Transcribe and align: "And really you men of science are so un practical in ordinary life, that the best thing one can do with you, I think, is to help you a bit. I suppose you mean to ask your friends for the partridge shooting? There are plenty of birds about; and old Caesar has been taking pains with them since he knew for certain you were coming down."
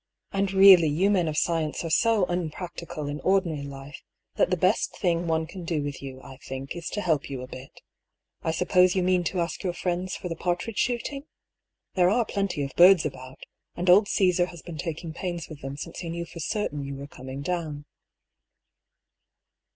"And 0.31 0.51
really 0.51 0.87
you 0.87 1.11
men 1.11 1.27
of 1.27 1.37
science 1.37 1.85
are 1.85 1.91
so 1.91 2.25
un 2.25 2.49
practical 2.49 3.05
in 3.05 3.19
ordinary 3.21 3.61
life, 3.61 4.01
that 4.35 4.49
the 4.49 4.57
best 4.57 4.97
thing 4.97 5.27
one 5.27 5.45
can 5.45 5.63
do 5.63 5.83
with 5.83 6.01
you, 6.01 6.19
I 6.23 6.37
think, 6.37 6.75
is 6.75 6.87
to 6.93 7.01
help 7.01 7.29
you 7.29 7.43
a 7.43 7.47
bit. 7.47 7.81
I 8.41 8.49
suppose 8.49 8.95
you 8.95 9.03
mean 9.03 9.23
to 9.25 9.39
ask 9.39 9.61
your 9.61 9.73
friends 9.73 10.15
for 10.15 10.27
the 10.27 10.35
partridge 10.35 10.79
shooting? 10.79 11.25
There 11.93 12.09
are 12.09 12.25
plenty 12.25 12.63
of 12.63 12.73
birds 12.75 13.05
about; 13.05 13.43
and 13.75 13.91
old 13.91 14.07
Caesar 14.07 14.47
has 14.47 14.63
been 14.63 14.79
taking 14.79 15.13
pains 15.13 15.47
with 15.47 15.61
them 15.61 15.77
since 15.77 15.99
he 15.99 16.09
knew 16.09 16.25
for 16.25 16.39
certain 16.39 16.83
you 16.83 16.95
were 16.95 17.05
coming 17.05 17.43
down." 17.43 17.85